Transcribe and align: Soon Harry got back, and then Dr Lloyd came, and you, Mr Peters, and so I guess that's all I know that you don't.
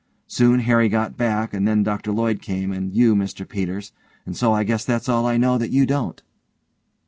Soon 0.25 0.61
Harry 0.61 0.89
got 0.89 1.15
back, 1.15 1.53
and 1.53 1.67
then 1.67 1.83
Dr 1.83 2.11
Lloyd 2.11 2.41
came, 2.41 2.71
and 2.71 2.91
you, 2.91 3.15
Mr 3.15 3.47
Peters, 3.47 3.91
and 4.25 4.35
so 4.35 4.51
I 4.51 4.63
guess 4.63 4.83
that's 4.83 5.07
all 5.07 5.27
I 5.27 5.37
know 5.37 5.59
that 5.59 5.69
you 5.69 5.85
don't. 5.85 6.23